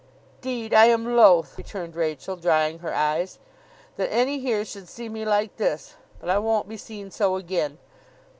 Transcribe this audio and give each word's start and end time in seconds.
''Deed, 0.41 0.73
I 0.73 0.85
am 0.87 1.15
loath,' 1.15 1.59
returned 1.59 1.95
Rachael, 1.95 2.35
drying 2.35 2.79
her 2.79 2.91
eyes, 2.91 3.37
'that 3.97 4.11
any 4.11 4.39
here 4.39 4.65
should 4.65 4.87
see 4.89 5.09
me 5.09 5.25
like 5.25 5.57
this; 5.57 5.93
but 6.19 6.27
I 6.27 6.39
won't 6.39 6.67
be 6.67 6.75
seen 6.75 7.11
so 7.11 7.35
again. 7.35 7.77